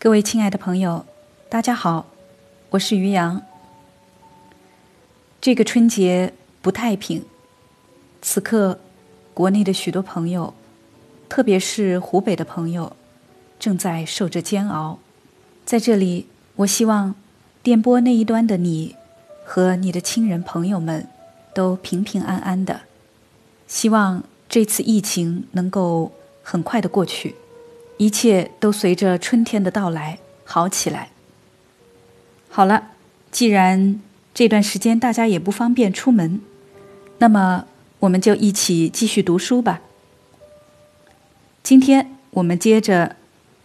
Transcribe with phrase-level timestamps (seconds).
[0.00, 1.04] 各位亲爱的朋友，
[1.48, 2.06] 大家好，
[2.70, 3.42] 我是于洋。
[5.40, 6.32] 这个春节
[6.62, 7.24] 不太平，
[8.22, 8.78] 此刻
[9.34, 10.54] 国内的许多朋友，
[11.28, 12.92] 特别是湖北的朋友，
[13.58, 15.00] 正在受着煎熬。
[15.64, 17.16] 在这里，我希望
[17.64, 18.94] 电波那一端的你
[19.44, 21.08] 和你的亲人朋友们
[21.52, 22.82] 都平平安安的。
[23.66, 26.12] 希望这次疫情能够
[26.44, 27.34] 很快的过去。
[27.98, 31.10] 一切都随着春天的到来好起来。
[32.48, 32.92] 好了，
[33.30, 34.00] 既然
[34.32, 36.40] 这段时间大家也不方便出门，
[37.18, 37.66] 那么
[37.98, 39.80] 我们就一起继续读书吧。
[41.62, 43.16] 今天我们接着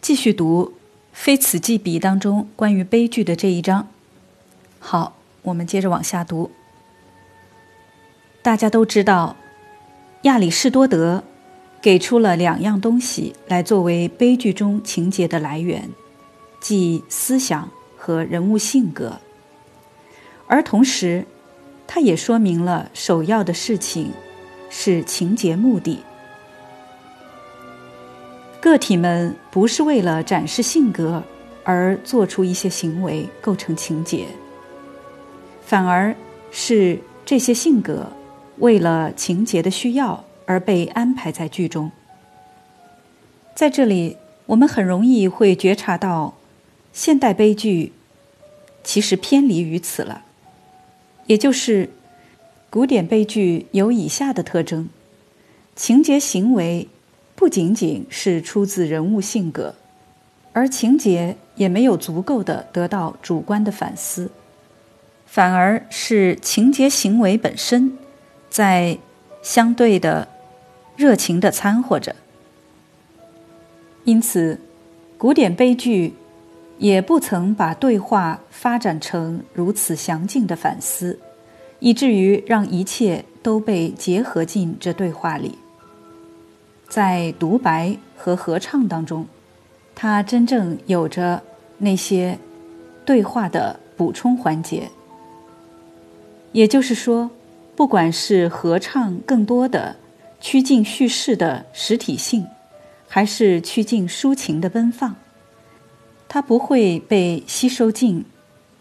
[0.02, 0.74] 继续读
[1.14, 3.88] 《非此即彼》当中关于悲剧的这一章。
[4.80, 6.52] 好，我们接着往下读。
[8.42, 9.38] 大家都知道，
[10.24, 11.24] 亚里士多德。
[11.84, 15.90] 给出了两样东西来作为悲剧中情节的来源，
[16.62, 19.20] 即思想和人物性格。
[20.48, 21.26] 而同时，
[21.86, 24.14] 他也说明了首要的事情
[24.70, 26.02] 是情节目的。
[28.62, 31.22] 个体们不是为了展示性格
[31.66, 34.26] 而做出一些行为构成情节，
[35.66, 36.16] 反而
[36.50, 38.08] 是这些性格
[38.60, 40.24] 为了情节的需要。
[40.46, 41.92] 而被安排在剧中，
[43.56, 46.36] 在这里，我们很容易会觉察到，
[46.92, 47.94] 现代悲剧
[48.84, 50.26] 其实偏离于此了。
[51.28, 51.90] 也就是，
[52.70, 54.90] 古典悲剧有以下的特征：
[55.76, 56.90] 情节行为
[57.36, 59.76] 不仅仅是出自人物性格，
[60.52, 64.30] 而情节也没有足够的得到主观的反思，
[65.26, 67.98] 反而是情节行为本身
[68.50, 68.98] 在
[69.42, 70.33] 相对的。
[70.96, 72.16] 热情的掺和着，
[74.04, 74.60] 因此，
[75.18, 76.14] 古典悲剧
[76.78, 81.20] 也不曾把对话发展成如此详尽的反思，
[81.80, 85.58] 以至于让一切都被结合进这对话里。
[86.88, 89.26] 在独白和合唱当中，
[89.96, 91.42] 它真正有着
[91.80, 92.38] 那些
[93.04, 94.90] 对话的补充环节。
[96.52, 97.32] 也就是说，
[97.76, 99.96] 不管是合唱更多的。
[100.44, 102.46] 趋近叙事的实体性，
[103.08, 105.16] 还是趋近抒情的奔放，
[106.28, 108.26] 它不会被吸收进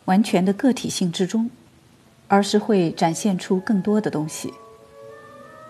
[0.06, 1.48] 完全的个体性之中，
[2.26, 4.52] 而是会展现出更多的东西。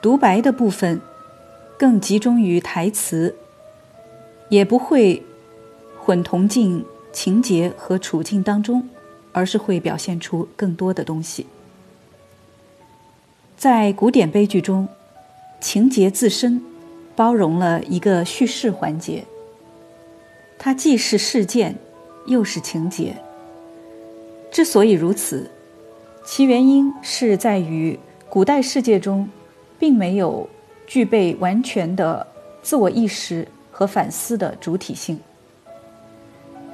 [0.01, 0.99] 独白的部分
[1.79, 3.37] 更集中于台词，
[4.49, 5.23] 也不会
[6.01, 6.83] 混同进
[7.13, 8.89] 情节和处境当中，
[9.33, 11.47] 而是会表现出更多的东西。
[13.59, 14.89] 在古典悲剧中。
[15.63, 16.61] 情节自身
[17.15, 19.25] 包容了一个叙事环节，
[20.59, 21.77] 它既是事件，
[22.27, 23.15] 又是情节。
[24.51, 25.49] 之所以如此，
[26.27, 27.97] 其原因是在于
[28.29, 29.29] 古代世界中
[29.79, 30.51] 并没有
[30.85, 32.27] 具备完全的
[32.61, 35.21] 自我意识和反思的主体性。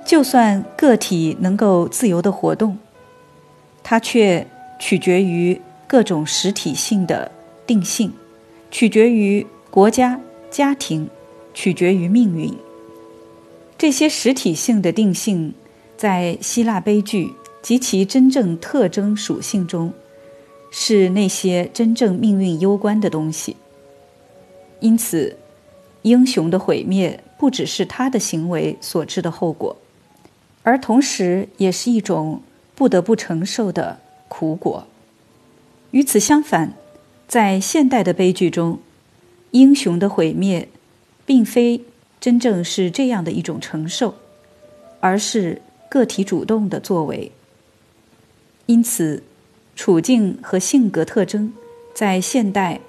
[0.06, 2.78] 就算个体能够自由的活动，
[3.82, 4.46] 它却
[4.78, 7.30] 取决于各种实体性的
[7.66, 8.10] 定性。
[8.70, 10.20] 取决于国家、
[10.50, 11.08] 家庭，
[11.54, 12.54] 取决于命运。
[13.76, 15.54] 这些实体性的定性，
[15.96, 19.92] 在希腊悲剧及其真正特征属性中，
[20.70, 23.56] 是那些真正命运攸关的东西。
[24.80, 25.36] 因此，
[26.02, 29.76] 英雄的毁灭不只是他的行为所致的后果，
[30.62, 32.42] 而同时也是一种
[32.74, 34.86] 不得不承受的苦果。
[35.92, 36.74] 与此相反。
[37.28, 38.80] 在现代的悲剧中，
[39.50, 40.66] 英雄的毁灭，
[41.26, 41.82] 并非
[42.18, 44.14] 真正是这样的一种承受，
[45.00, 47.30] 而是个体主动的作为。
[48.64, 49.22] 因此，
[49.76, 51.52] 处境和性格特征
[51.94, 52.80] 在现代，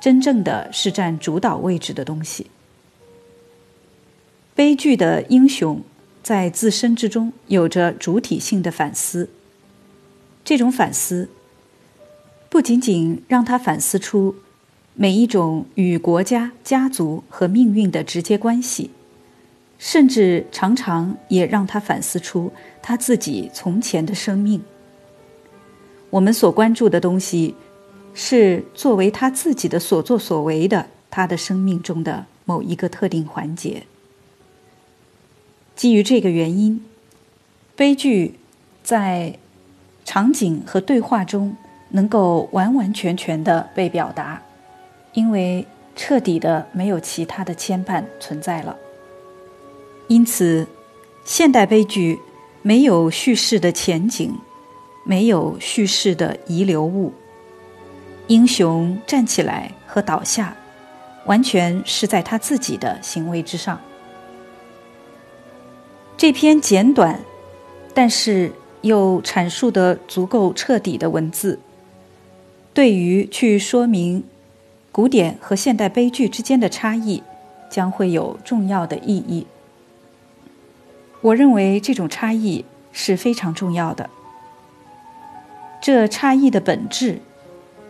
[0.00, 2.46] 真正的是占主导位置的东西。
[4.54, 5.82] 悲剧的英雄
[6.22, 9.28] 在自身之中有着主体性的反思，
[10.44, 11.28] 这种反思。
[12.56, 14.34] 不仅仅让他反思出
[14.94, 18.90] 每一种与国家、家族和命运的直接关系，
[19.78, 22.50] 甚至常常也让他反思出
[22.80, 24.62] 他自己从前的生命。
[26.08, 27.54] 我们所关注的东西，
[28.14, 33.82] 是作为他自己的所作所为的他的生命中的某一个特定环节。
[35.74, 36.82] 基于这个原因，
[37.76, 38.36] 悲剧
[38.82, 39.38] 在
[40.06, 41.54] 场景和对话中。
[41.88, 44.42] 能够完完全全的被表达，
[45.12, 48.76] 因为彻底的没有其他的牵绊存在了。
[50.08, 50.66] 因此，
[51.24, 52.20] 现代悲剧
[52.62, 54.36] 没有叙事的前景，
[55.04, 57.12] 没有叙事的遗留物。
[58.28, 60.56] 英雄站起来和倒下，
[61.26, 63.80] 完全是在他自己的行为之上。
[66.16, 67.20] 这篇简短，
[67.94, 71.58] 但是又阐述的足够彻底的文字，
[72.76, 74.22] 对于去说明
[74.92, 77.22] 古典和现代悲剧之间的差异，
[77.70, 79.46] 将会有重要的意义。
[81.22, 84.10] 我认为这种差异是非常重要的。
[85.80, 87.22] 这差异的本质，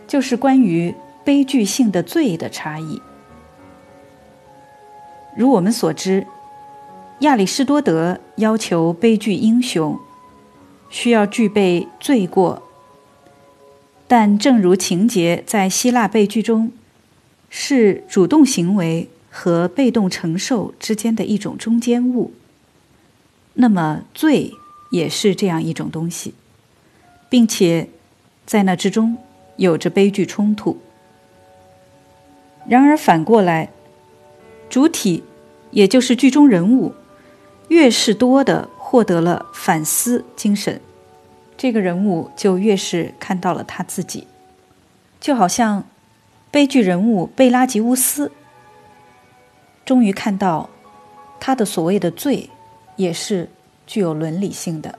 [0.07, 0.95] 就是关于
[1.25, 3.01] 悲剧性的罪的差异。
[5.35, 6.25] 如我们所知，
[7.19, 9.99] 亚里士多德要求悲剧英雄
[10.89, 12.63] 需要具备罪过，
[14.07, 16.71] 但正如情节在希腊悲剧中
[17.49, 22.31] 是主动行为和被动承受之间的一种中间物。
[23.53, 24.53] 那么，罪
[24.91, 26.33] 也是这样一种东西，
[27.27, 27.89] 并且
[28.45, 29.17] 在那之中
[29.57, 30.77] 有着悲剧冲突。
[32.67, 33.69] 然而反过来，
[34.69, 35.23] 主体
[35.71, 36.93] 也就是剧中人物，
[37.69, 40.79] 越是多的获得了反思精神，
[41.57, 44.27] 这个人物就越是看到了他自己。
[45.19, 45.83] 就好像
[46.51, 48.31] 悲剧人物贝拉吉乌斯，
[49.83, 50.69] 终于看到
[51.39, 52.49] 他的所谓的罪。
[52.97, 53.47] 也是
[53.85, 54.97] 具有伦理性的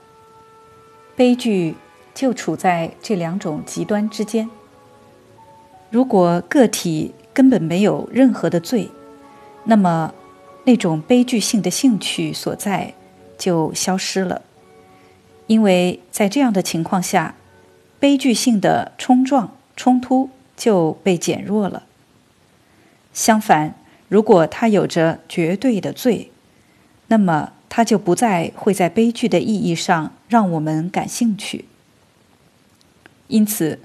[1.17, 1.75] 悲剧，
[2.15, 4.49] 就处在这两种极端之间。
[5.91, 8.89] 如果个体根本没有任何的罪，
[9.65, 10.15] 那么
[10.63, 12.95] 那种悲剧性的兴趣所在
[13.37, 14.43] 就消失了，
[15.49, 17.35] 因为在这样的情况下，
[17.99, 21.83] 悲剧性的冲撞冲突就被减弱了。
[23.13, 23.75] 相反，
[24.09, 26.31] 如果他有着绝对的罪，
[27.09, 27.53] 那么。
[27.71, 31.67] 他就不再会在悲剧的意义上让我们感兴趣。
[33.29, 33.79] 因此，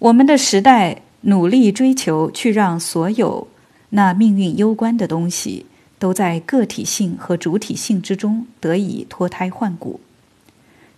[0.00, 3.46] 我们的时代努力追求去让所有
[3.90, 5.64] 那命运攸关的东西
[5.98, 10.00] 都在个体性和主体性之中得以脱胎换骨。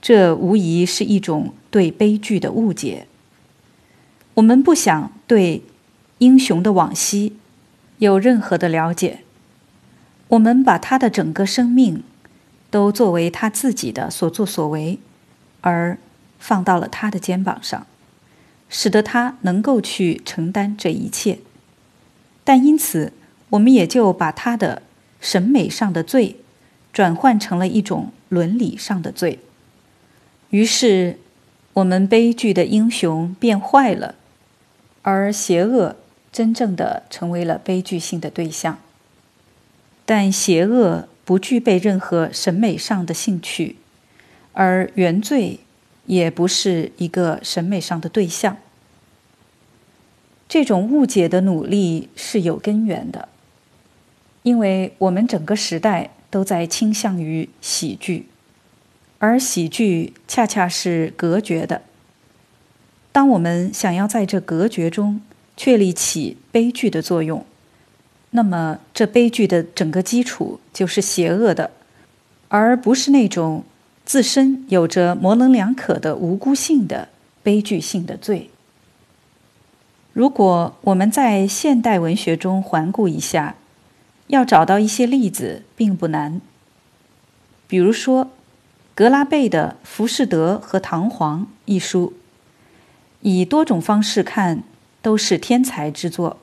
[0.03, 3.07] 这无疑是一种对悲剧的误解。
[4.35, 5.63] 我们不想对
[6.19, 7.37] 英雄的往昔
[7.97, 9.21] 有任何的了解。
[10.29, 12.03] 我们把他的整个生命。
[12.73, 14.99] 都作为他自己的所作所为，
[15.61, 15.99] 而
[16.39, 17.87] 放到了他的肩膀上，
[18.71, 21.41] 使得他能够去承担这一切。
[22.45, 23.13] 但因此，
[23.51, 24.81] 我们也就把他的
[25.21, 26.37] 审美上的罪，
[26.95, 29.41] 转换成了一种伦理上的罪。
[30.53, 31.19] 于是，
[31.73, 34.15] 我们悲剧的英雄变坏了，
[35.03, 35.97] 而邪恶
[36.31, 38.79] 真正的成为了悲剧性的对象。
[40.07, 41.09] 但邪恶。
[41.25, 43.77] 不具备任何审美上的兴趣，
[44.55, 45.61] 而原罪
[46.07, 48.57] 也不是一个审美上的对象。
[50.49, 53.29] 这种误解的努力是有根源的，
[54.43, 58.27] 因为我们整个时代都在倾向于喜剧，
[59.23, 61.83] 而喜剧恰恰是隔绝的。
[63.13, 65.21] 当我们想要在这隔绝中
[65.57, 67.47] 确立起悲剧的作用。
[68.31, 71.71] 那么，这悲剧的整个基础就是邪恶的，
[72.49, 73.63] 而不是那种
[74.05, 77.09] 自身有着模棱两可的无辜性的
[77.45, 78.51] 悲剧性的罪。
[80.13, 83.55] 如果我们在现代文学中环顾一下，
[84.27, 86.41] 要找到一些例子并不难。
[87.69, 88.31] 比如说，
[88.95, 92.13] 格拉贝的《浮士德和唐璜》一书，
[93.23, 94.63] 以多种方式看
[95.01, 96.37] 都是天才之作。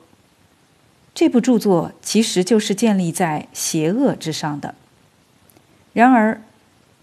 [1.14, 4.74] 这部著作其实就是建立在邪恶之上的。
[5.92, 6.42] 然而，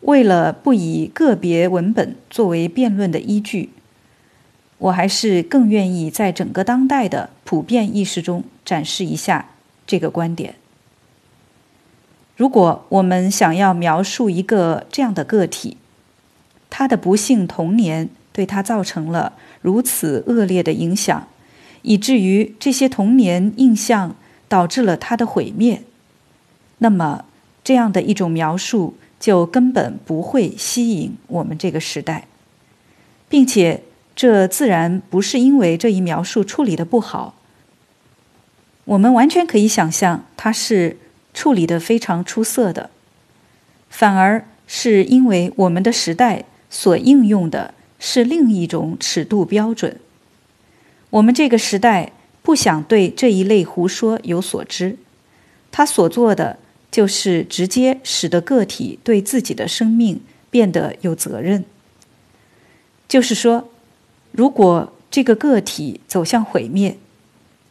[0.01, 3.69] 为了不以个别文本作为辩论的依据，
[4.79, 9.51] 我还是更愿意在整个当代的普遍意识中展示一下
[9.85, 10.55] 这个观点。
[12.37, 15.75] 如果我们想要描述一个这样的个体，
[16.69, 21.27] 他的不幸童年对他造成了如此恶劣的影响。
[21.81, 24.15] 以至于这些童年印象
[24.47, 25.81] 导致了他的毁灭，
[26.79, 27.25] 那么
[27.63, 32.27] 这样的一种描述就根本不会吸引我们这个时代，
[33.29, 33.83] 并且
[34.15, 37.35] 这自然不是因为这一描述处理的不好。
[38.85, 40.97] 我们完全可以想象它是
[41.37, 42.89] 处理的非常出色的，
[43.91, 49.99] 反而是因为我们的时代所应用的是另一种尺度标准。
[51.11, 54.97] 我们这个时代不想对这一类胡说有所知，
[55.69, 56.57] 他所做的
[56.89, 61.63] 就是直接使得个体对自己的生命变得有责任。
[63.07, 63.69] 就是说，
[64.31, 66.97] 如果这个个体走向毁灭，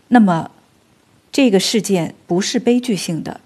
[0.06, 0.52] 那么
[1.32, 3.40] 这个事件不是悲剧性的，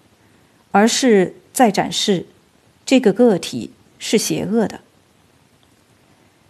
[0.72, 2.26] 而是在展示
[2.84, 4.80] 这个个体是邪恶的。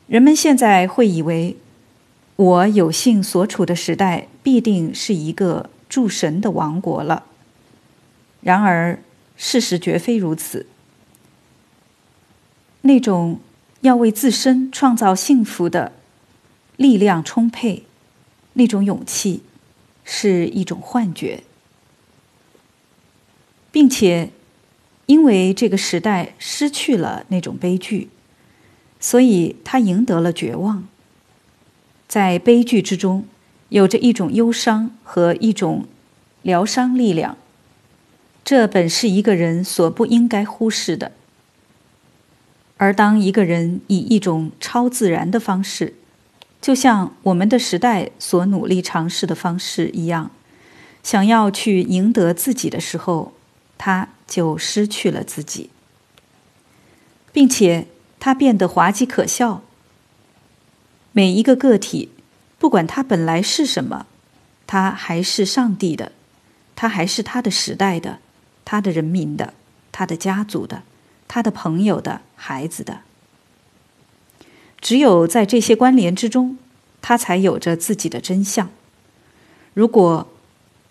[0.06, 1.56] 人们现在会以为，
[2.36, 7.26] 我有幸所处的时代必定是一个诸神的王国了。
[8.40, 9.02] 然而，
[9.36, 10.66] 事实绝非如此。
[12.82, 13.38] 那种
[13.82, 15.92] 要为自身创造幸福的
[16.76, 17.84] 力量充沛，
[18.54, 19.42] 那种勇气，
[20.02, 21.44] 是一种幻觉，
[23.72, 24.30] 并且，
[25.06, 28.08] 因为这个时代失去了那种悲剧。
[28.98, 30.86] 所以，他赢得了绝望。
[32.06, 33.24] 在悲剧之中，
[33.70, 35.86] 有着一种忧伤和一种
[36.42, 37.38] 疗伤力量，
[38.44, 41.12] 这本是一个人所不应该忽视的。
[42.76, 45.94] 而当一个人以一种超自然的方式，
[46.60, 50.30] 就像我们的时代所努力尝试的方式一样，
[51.02, 53.32] 想要去赢得自己的时候，
[53.80, 55.70] 他就失去了自己，
[57.32, 57.86] 并且。
[58.22, 59.62] 他变得滑稽可笑。
[61.12, 62.10] 每一个个体，
[62.58, 64.04] 不管他本来是什么，
[64.66, 66.12] 他还是上帝的，
[66.76, 68.18] 他还是他的时代的，
[68.66, 69.54] 他的人民的，
[69.90, 70.82] 他的家族的，
[71.28, 73.00] 他的朋友的孩子的。
[74.82, 76.58] 只有在这些关联之中，
[77.00, 78.68] 他才有着自己的真相。
[79.72, 80.28] 如果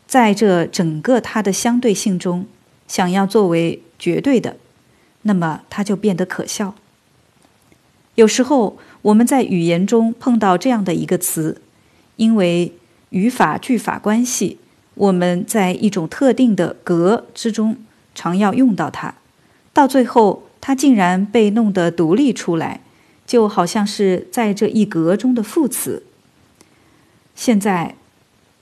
[0.07, 2.47] 在这整个他的相对性中，
[2.89, 4.57] 想要作为绝对的，
[5.21, 6.75] 那么它就变得可笑。
[8.15, 11.61] 有时候我们在语言中碰到这样的一个词，
[12.17, 12.73] 因为
[13.11, 14.57] 语法句法关系，
[14.95, 17.77] 我们在一种特定的格之中
[18.13, 19.15] 常要用到它，
[19.71, 22.81] 到最后它竟然被弄得独立出来，
[23.25, 26.03] 就好像是在这一格中的副词。
[27.35, 27.95] 现在，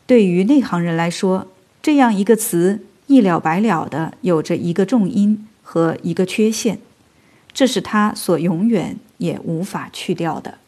[0.06, 1.48] 对于内行人来说，
[1.82, 6.80] 这样一个词一了百了的有着一个重音和一个缺陷，
[7.52, 9.00] 这是他所永远。
[9.18, 10.60] 也无法去掉的。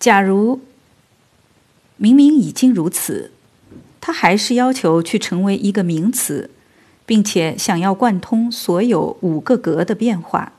[0.00, 0.62] 假如
[1.98, 3.32] 明明已经如此，
[4.00, 6.48] 他还是要求去成为一个名词，
[7.04, 10.52] 并且想要贯通所有五个格的变化，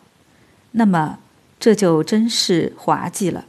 [0.73, 1.17] 那么
[1.59, 3.45] 这就真是滑稽了。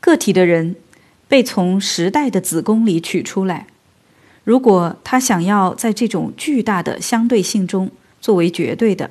[0.00, 0.74] 个体的人
[1.28, 3.68] 被从时代的子宫里取出来，
[4.44, 9.10] 如果他想要在这种巨大的相对性中作为绝对的。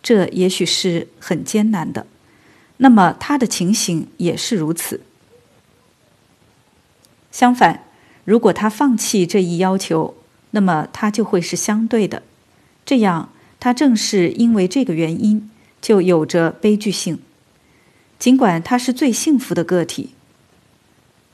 [0.00, 2.06] 这也许是很艰难的，
[2.76, 5.00] 那么他的情形也是如此。
[7.32, 7.82] 相反，
[8.24, 10.14] 如果他放弃这一要求，
[10.52, 12.22] 那么他就会是相对的。
[12.86, 15.50] 这样，他正是因为这个原因，
[15.82, 17.18] 就有着悲剧性。
[18.18, 20.10] 尽管他是最幸福的个体。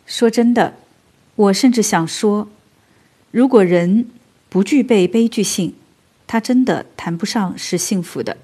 [0.06, 0.74] 说真的，
[1.36, 2.48] 我甚至想说，
[3.34, 4.08] 如果人
[4.48, 5.74] 不具备悲剧性，
[6.24, 8.36] 他真的谈不上是幸福的。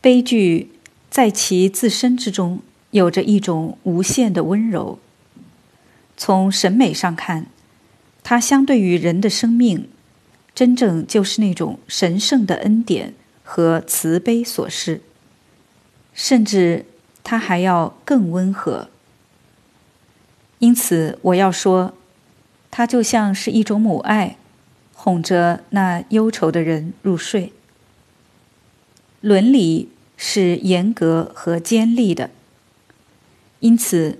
[0.00, 0.72] 悲剧
[1.08, 2.58] 在其自身之中
[2.90, 4.98] 有着一种无限的温柔。
[6.16, 7.46] 从审美上看，
[8.24, 9.88] 它相对于人的生命，
[10.52, 15.02] 真正就是那种神圣的恩典和慈悲所示。
[16.12, 16.84] 甚至
[17.22, 18.88] 它还要更温和。
[20.58, 21.94] 因此，我要说，
[22.72, 24.38] 它就像是一种母爱，
[24.94, 27.52] 哄着那忧愁的人入睡。
[29.20, 32.30] 伦理是严格和尖利的，
[33.60, 34.18] 因此，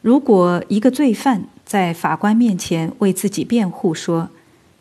[0.00, 4.30] 如果一个罪犯在法官面前为自己辩护，说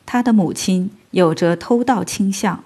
[0.06, 2.64] 他的母亲有着偷盗倾向，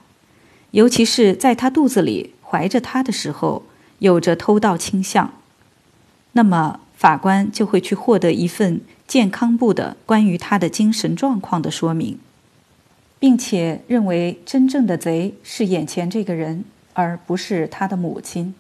[0.71, 3.63] 尤其是在他肚子里怀着他的时候
[3.99, 5.33] 有着偷盗倾向，
[6.31, 12.19] 那么法官就会去获得一份健康部的关于他的精神状况的说明，
[13.19, 16.65] 并且认为真正的贼是眼前这个人。
[16.97, 18.55] 而不是他的母亲。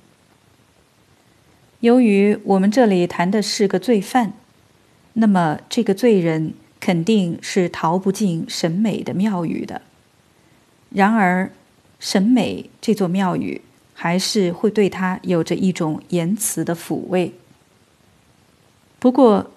[1.79, 4.33] 由于我们这里谈的是个罪犯，
[5.13, 9.81] 那么这个罪人肯定是逃不进审美的庙宇的。
[10.89, 11.49] 然而，
[11.97, 13.61] 审美这座庙宇
[13.93, 17.33] 还是会对他有着一种言辞的抚慰。
[18.99, 19.49] 不过，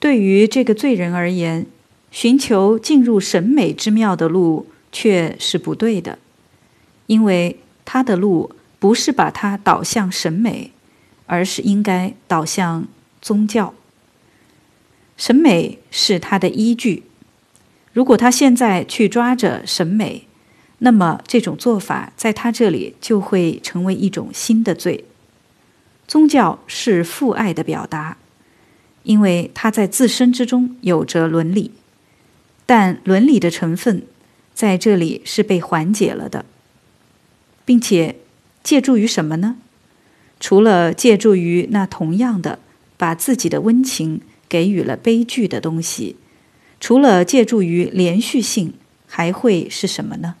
[0.00, 1.66] 对于这个罪人而言，
[2.10, 6.18] 寻求进入审美之庙的路却是不对的，
[7.06, 7.58] 因为。
[7.90, 10.72] 他的路不是把他导向审美，
[11.24, 12.86] 而是应该导向
[13.22, 13.72] 宗教。
[15.16, 17.04] 审美是他的依据。
[17.94, 20.26] 如果他现在去抓着审美，
[20.80, 25.06] 那么这种做法在他这里就会成为一种新的罪。
[26.06, 28.18] 宗教是父爱的表达，
[29.08, 31.70] 因为它在自身之中有着伦理，
[32.66, 34.02] 但伦理的成分
[34.52, 36.44] 在这里是被缓解了的，
[37.64, 38.16] 并且
[38.62, 39.56] 借助于什么呢？
[40.38, 42.58] 除了借助于那同样的
[42.98, 46.16] 把自己的温情给予了悲剧的东西，
[46.78, 48.74] 除了借助于连续性，
[49.06, 50.34] 还会是什么呢？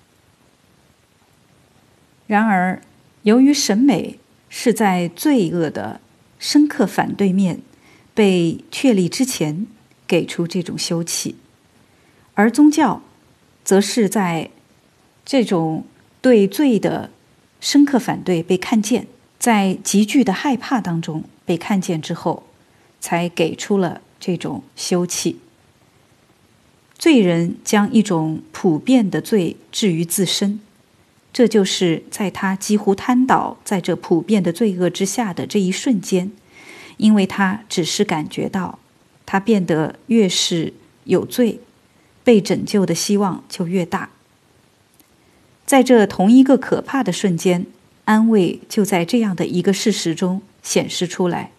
[2.26, 2.82] 然而，
[3.22, 4.18] 由于审美
[4.50, 6.02] 是在罪恶的
[6.38, 7.62] 深刻反对面
[8.18, 9.64] 被确立之前
[10.04, 11.34] 给出这种休憩，
[12.34, 13.00] 而宗教
[13.62, 14.50] 则是在
[15.24, 15.84] 这种
[16.20, 17.10] 对罪的
[17.60, 19.06] 深刻反对被看见，
[19.38, 22.42] 在急剧的害怕当中被看见之后，
[22.98, 25.36] 才给出了这种休憩。
[26.98, 30.58] 罪人将一种普遍的罪置于自身。
[31.32, 36.32] 这就是在他几乎瘫倒在这普遍的罪恶之下的这一瞬间，
[36.98, 38.78] 因为他只是感觉到，
[39.24, 40.74] 他变得越是
[41.04, 41.58] 有罪，
[42.22, 44.10] 被拯救的希望就越大。
[45.64, 47.66] 在这同一个可怕的瞬间，
[48.04, 51.50] 安慰就在这样的一个事实中显示出来。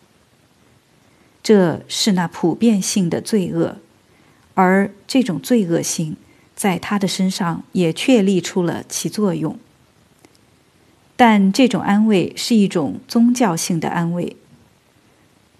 [1.41, 3.77] 这是那普遍性的罪恶，
[4.53, 6.15] 而这种罪恶性。
[6.55, 9.57] 在他的身上也确立出了其作用，
[11.15, 14.35] 但这种安慰是一种宗教性的安慰。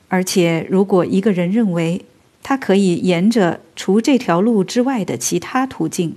[0.10, 2.04] 而且，如果一个人认为
[2.44, 6.16] 他可以沿着除这条路之外的其他途径，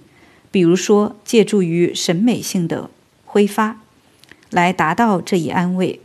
[0.50, 2.90] 比如说借助于审美性的
[3.24, 3.80] 挥发，
[4.50, 6.00] 来达到这一安慰，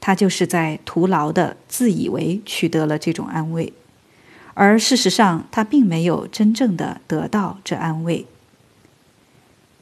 [0.00, 3.72] 他就是在徒劳的自以为取得了这种安慰。
[4.54, 8.26] 而事实上，他并没有真正的得到这安慰。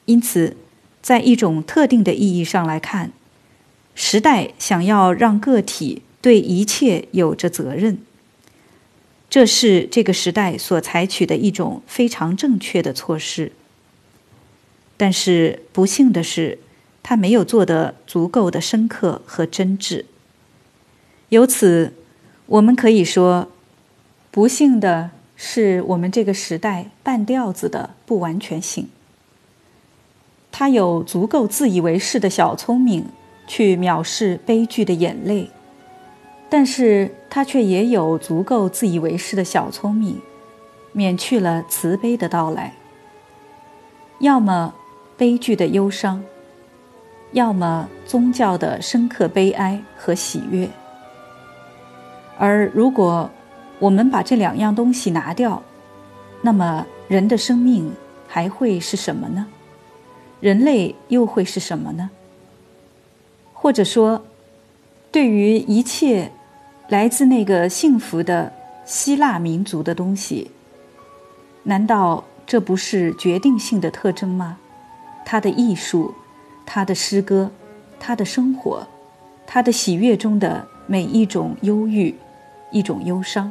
[0.04, 0.56] 因此，
[1.02, 3.10] 在一种特定的意义上来看，
[3.94, 7.98] 时代想要让个体对一切有着责任，
[9.30, 13.52] 这是这个时代所采取的一种非常正确的措施。
[14.96, 16.58] 但是，不幸的是，
[17.00, 20.06] 他没有做得足够的深刻和真挚。
[21.28, 21.92] 由此，
[22.46, 23.52] 我们可以说。
[24.32, 28.88] 不幸的是，我们这个时代半吊子的不完全性。
[30.50, 33.06] 他有足够自以为是的小聪明
[33.46, 35.50] 去藐视悲剧的眼泪，
[36.48, 40.20] 但是他却也有足够自以为是的小聪明，
[40.92, 42.72] 免去了慈悲的到来。
[44.20, 44.72] 要么
[45.16, 46.22] 悲剧的忧伤，
[47.32, 50.68] 要么宗教的深刻悲哀和喜悦。
[52.38, 53.30] 而如果，
[53.78, 55.62] 我们把这两样东西拿掉，
[56.40, 57.92] 那么人的生命
[58.28, 59.46] 还会是什么呢？
[60.40, 62.10] 人类又会是什么呢？
[63.52, 64.22] 或者说，
[65.16, 66.30] 对于一切
[66.88, 68.52] 来自那个幸福的
[68.84, 70.50] 希腊民族的东西，
[71.62, 74.58] 难道这不是决定性的特征吗？
[75.24, 76.14] 他的艺术，
[76.66, 77.50] 他的诗歌，
[77.98, 78.86] 他的生活，
[79.46, 82.14] 他的喜悦中的每一种忧郁，
[82.70, 83.50] 一种忧伤。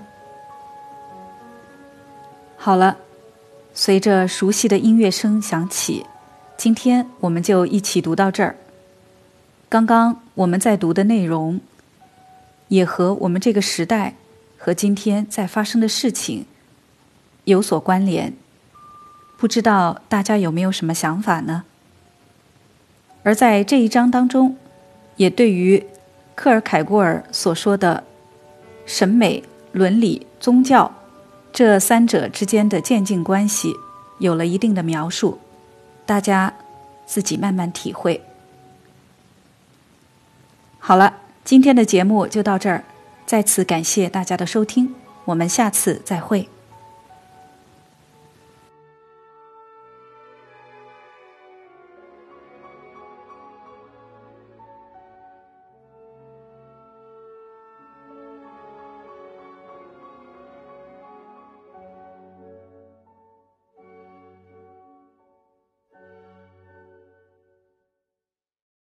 [2.57, 2.95] 好了，
[3.73, 6.05] 随着熟悉的音乐声响起，
[6.57, 8.55] 今天我们就一起读到这儿。
[9.67, 11.61] 刚刚我们在读的内容，
[12.67, 14.15] 也和我们这个时代
[14.57, 16.45] 和今天在发生的事情
[17.45, 18.33] 有所关联。
[19.37, 21.63] 不知道大家有没有什么想法呢？
[23.23, 24.57] 而在这一章当中，
[25.15, 25.85] 也对于
[26.35, 28.03] 克尔凯郭尔所说的
[28.85, 30.93] 审美、伦理、宗教。
[31.53, 33.73] 这三者之间的渐进关系
[34.19, 35.39] 有了一定的描述，
[36.05, 36.53] 大家
[37.05, 38.21] 自己慢慢体会。
[40.87, 41.11] 好了，
[41.43, 42.83] 今天的节目就到这儿，
[43.25, 44.93] 再次感谢大家的收听，
[45.25, 46.47] 我们下次再会。